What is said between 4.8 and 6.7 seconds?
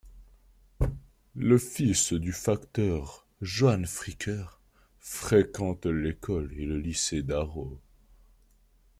fréquente l'école et